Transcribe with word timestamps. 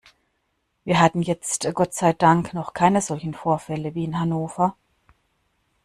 Wir 0.83 0.99
hatten 0.99 1.21
jetzt 1.21 1.71
Gott 1.75 1.93
sei 1.93 2.11
Dank 2.11 2.55
noch 2.55 2.73
keine 2.73 3.01
solchen 3.01 3.35
Vorfälle 3.35 3.93
wie 3.93 4.05
in 4.05 4.19
Hannover. 4.19 4.75